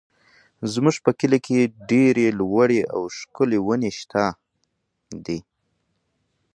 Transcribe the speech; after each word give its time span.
زموږ 0.73 0.95
په 1.05 1.11
کلي 1.19 1.39
کې 1.45 1.59
ډېرې 1.91 2.27
لوړې 2.39 2.81
او 2.93 3.01
ښکلې 3.17 3.59
ونې 3.65 3.91
شته 3.99 4.23
دي. 5.25 5.39